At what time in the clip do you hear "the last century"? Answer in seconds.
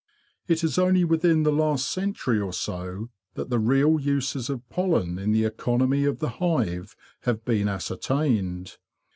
1.43-2.39